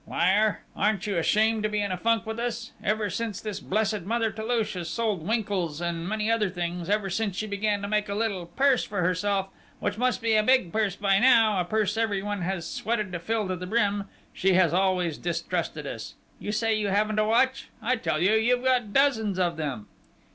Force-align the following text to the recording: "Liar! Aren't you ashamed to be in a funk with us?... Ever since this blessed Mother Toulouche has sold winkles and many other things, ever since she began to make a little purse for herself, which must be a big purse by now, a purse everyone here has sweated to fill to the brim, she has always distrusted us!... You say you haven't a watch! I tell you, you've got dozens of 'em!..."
"Liar! 0.07 0.61
Aren't 0.75 1.05
you 1.05 1.17
ashamed 1.17 1.61
to 1.61 1.69
be 1.69 1.79
in 1.79 1.91
a 1.91 1.95
funk 1.97 2.25
with 2.25 2.39
us?... 2.39 2.71
Ever 2.83 3.07
since 3.11 3.39
this 3.39 3.59
blessed 3.59 4.01
Mother 4.01 4.31
Toulouche 4.31 4.73
has 4.73 4.89
sold 4.89 5.27
winkles 5.27 5.79
and 5.79 6.09
many 6.09 6.31
other 6.31 6.49
things, 6.49 6.89
ever 6.89 7.07
since 7.07 7.35
she 7.35 7.45
began 7.45 7.83
to 7.83 7.87
make 7.87 8.09
a 8.09 8.15
little 8.15 8.47
purse 8.47 8.83
for 8.83 9.03
herself, 9.03 9.49
which 9.79 9.99
must 9.99 10.19
be 10.19 10.33
a 10.35 10.41
big 10.41 10.73
purse 10.73 10.95
by 10.95 11.19
now, 11.19 11.61
a 11.61 11.65
purse 11.65 11.97
everyone 11.97 12.41
here 12.41 12.49
has 12.49 12.67
sweated 12.67 13.11
to 13.11 13.19
fill 13.19 13.47
to 13.47 13.55
the 13.55 13.67
brim, 13.67 14.05
she 14.33 14.53
has 14.53 14.73
always 14.73 15.19
distrusted 15.19 15.85
us!... 15.85 16.15
You 16.39 16.51
say 16.51 16.73
you 16.73 16.87
haven't 16.87 17.19
a 17.19 17.23
watch! 17.27 17.67
I 17.79 17.95
tell 17.95 18.19
you, 18.19 18.31
you've 18.33 18.63
got 18.63 18.93
dozens 18.93 19.37
of 19.37 19.59
'em!..." 19.59 19.85